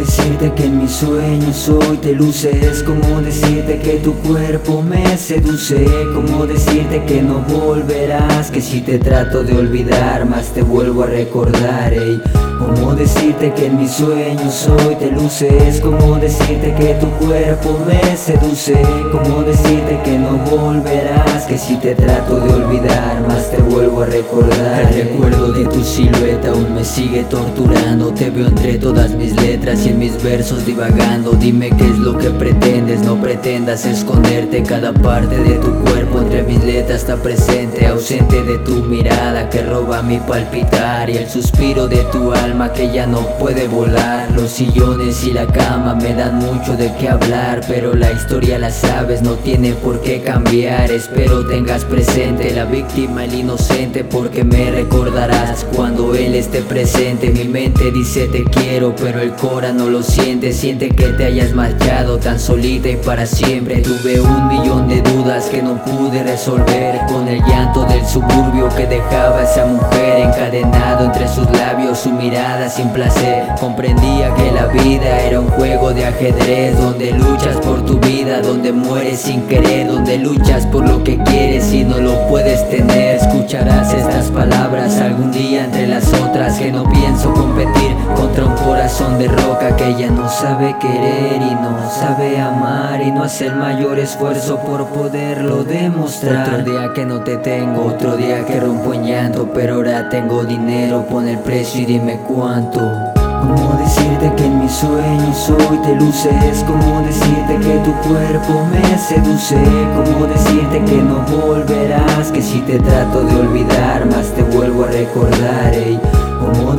[0.00, 5.84] decirte que en mis sueños hoy te luces Como decirte que tu cuerpo me seduce
[6.14, 11.06] Como decirte que no volverás Que si te trato de olvidar más te vuelvo a
[11.06, 12.20] recordar ey.
[12.58, 18.16] Como decirte que en mis sueños hoy te luces Como decirte que tu cuerpo me
[18.16, 18.80] seduce
[19.12, 21.19] Como decirte que no volverás
[21.50, 24.82] Que si te trato de olvidar más te vuelvo a recordar.
[24.82, 28.14] El recuerdo de tu silueta aún me sigue torturando.
[28.14, 31.32] Te veo entre todas mis letras y en mis versos divagando.
[31.32, 34.62] Dime qué es lo que pretendes, no pretendas esconderte.
[34.62, 39.62] Cada parte de tu cuerpo entre mis letras está presente Ausente de tu mirada que
[39.62, 44.30] roba mi palpitar Y el suspiro de tu alma que ya no puede volar.
[44.36, 48.70] Los sillones y la cama me dan mucho de qué hablar Pero la historia la
[48.70, 50.92] sabes, no tiene por qué cambiar.
[50.92, 57.30] Espero tengas presente la víctima, el inocente Porque me recordarás cuando él esté presente.
[57.30, 60.52] Mi mente dice te quiero, pero el cora no lo siente.
[60.52, 63.76] Siente que te hayas marchado tan solita y para siempre.
[63.82, 68.86] Tuve un millón de dudas que no pude resolver Con el llanto del suburbio que
[68.86, 73.44] dejaba esa mujer Encadenado entre sus labios, su mirada sin placer.
[73.58, 78.72] Comprendía que la vida era un juego de ajedrez Donde luchas por tu vida, donde
[78.72, 81.29] mueres sin querer Donde luchas por lo que quieres
[81.72, 83.16] y no lo puedes tener.
[83.16, 89.18] Escucharás estas palabras algún día entre las otras Que no pienso competir contra un corazón
[89.18, 93.56] de roca Que ya no sabe querer y no sabe amar Y no hace el
[93.56, 96.48] mayor esfuerzo por poderlo demostrar.
[96.48, 100.44] Otro día que no te tengo, otro día que rompo en llanto Pero ahora tengo
[100.44, 105.94] dinero, pon el precio y dime cuánto Como decirte que en mis sueños hoy te
[105.96, 109.56] luces Como decirte que tu cuerpo me seduce
[109.96, 114.88] Como decirte que no volverás Que si te trato de olvidar más te vuelvo a
[114.88, 115.98] recordar ey.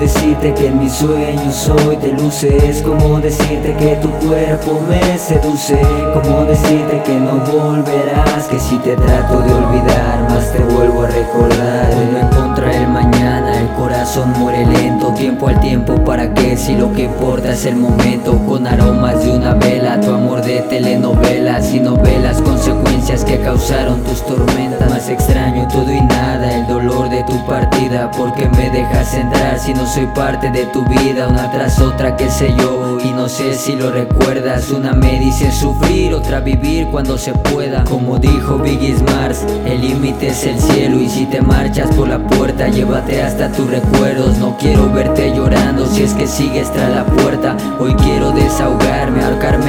[0.01, 5.79] Decirte que en mis sueños hoy te luces Como decirte que tu cuerpo me seduce
[6.15, 11.07] Como decirte que no volverás Que si te trato de olvidar más te vuelvo a
[11.07, 11.89] recordar.
[11.91, 16.75] Hoy no encontrar el mañana, el corazón muere lento Tiempo al tiempo para que si
[16.75, 21.73] lo que importa es el momento Con aromas de una vela, tu amor de telenovelas
[21.73, 24.89] Y novelas, consecuencias que causaron tus tormentas.
[24.89, 29.73] Más extraño todo y nada, el dolor de tu partida Porque me dejas entrar si
[29.73, 32.97] no soy parte de tu vida Una tras otra que sé yo.
[33.03, 37.83] Y no sé si lo recuerdas Una me dice sufrir, otra vivir cuando se pueda.
[37.83, 42.19] Como dijo Biggie Mars, el límite es el cielo Y si te marchas por la
[42.19, 44.37] puerta llévate hasta tus recuerdos.
[44.37, 47.57] No quiero verte llorando si es que sigues tras la puerta.
[47.79, 49.60] Hoy quiero desahogarme, ahorcarme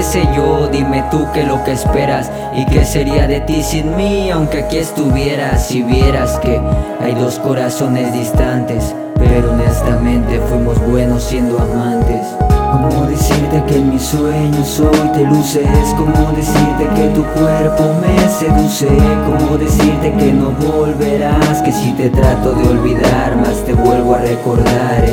[0.00, 3.94] qué sé yo, dime tú qué lo que esperas Y qué sería de ti sin
[3.96, 6.58] mí aunque aquí estuvieras Si vieras que
[7.02, 12.26] hay dos corazones distantes, pero honestamente fuimos buenos siendo amantes.
[12.72, 15.66] Como decirte que en mis sueños hoy te luces
[15.98, 22.08] Como decirte que tu cuerpo me seduce Como decirte que no volverás Que si te
[22.08, 25.04] trato de olvidar más te vuelvo a recordar.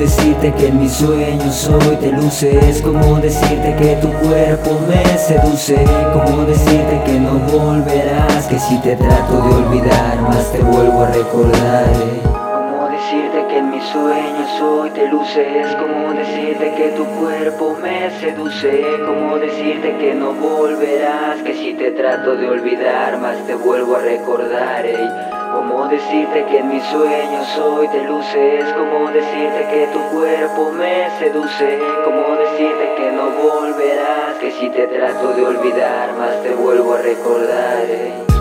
[0.00, 5.76] Decirte que en mis sueños hoy te luces Como decirte que tu cuerpo me seduce
[6.14, 11.10] Como decirte que no volverás Que si te trato de olvidar más te vuelvo a
[11.10, 12.49] recordar
[13.80, 20.14] mis sueños hoy te luces Como decirte que tu cuerpo me seduce Como decirte que
[20.14, 24.84] no volverás Que si te trato de olvidar más te vuelvo a recordar
[25.50, 31.10] como decirte que en mis sueños hoy te luces Como decirte que tu cuerpo me
[31.18, 36.94] seduce Como decirte que no volverás Que si te trato de olvidar más te vuelvo
[36.94, 38.39] a recordar